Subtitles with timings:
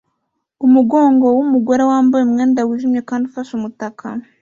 [0.65, 4.05] Umugongo wumugore wambaye umwenda wijimye kandi ufashe umutaka